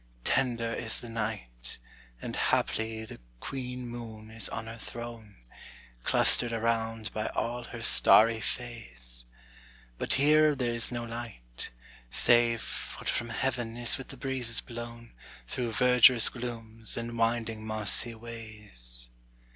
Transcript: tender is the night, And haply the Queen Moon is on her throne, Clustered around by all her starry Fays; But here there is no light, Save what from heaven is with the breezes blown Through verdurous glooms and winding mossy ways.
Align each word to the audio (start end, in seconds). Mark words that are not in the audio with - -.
tender 0.23 0.73
is 0.73 0.99
the 0.99 1.09
night, 1.09 1.77
And 2.23 2.35
haply 2.35 3.05
the 3.05 3.19
Queen 3.39 3.85
Moon 3.87 4.31
is 4.31 4.49
on 4.49 4.65
her 4.65 4.75
throne, 4.79 5.35
Clustered 6.03 6.51
around 6.51 7.13
by 7.13 7.27
all 7.35 7.61
her 7.65 7.83
starry 7.83 8.39
Fays; 8.41 9.27
But 9.99 10.13
here 10.13 10.55
there 10.55 10.73
is 10.73 10.91
no 10.91 11.03
light, 11.05 11.69
Save 12.09 12.95
what 12.97 13.09
from 13.09 13.29
heaven 13.29 13.77
is 13.77 13.99
with 13.99 14.07
the 14.07 14.17
breezes 14.17 14.59
blown 14.59 15.13
Through 15.47 15.73
verdurous 15.73 16.29
glooms 16.29 16.97
and 16.97 17.15
winding 17.15 17.63
mossy 17.67 18.15
ways. 18.15 19.11